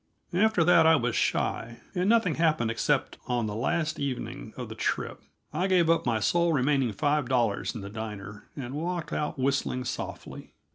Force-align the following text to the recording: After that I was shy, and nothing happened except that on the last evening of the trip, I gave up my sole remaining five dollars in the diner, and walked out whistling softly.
After 0.33 0.63
that 0.63 0.87
I 0.87 0.95
was 0.95 1.15
shy, 1.15 1.77
and 1.93 2.09
nothing 2.09 2.33
happened 2.33 2.71
except 2.71 3.11
that 3.11 3.19
on 3.31 3.45
the 3.45 3.53
last 3.53 3.99
evening 3.99 4.51
of 4.57 4.67
the 4.67 4.73
trip, 4.73 5.21
I 5.53 5.67
gave 5.67 5.91
up 5.91 6.07
my 6.07 6.19
sole 6.19 6.53
remaining 6.53 6.91
five 6.91 7.29
dollars 7.29 7.75
in 7.75 7.81
the 7.81 7.89
diner, 7.91 8.49
and 8.57 8.73
walked 8.73 9.13
out 9.13 9.37
whistling 9.37 9.83
softly. 9.83 10.53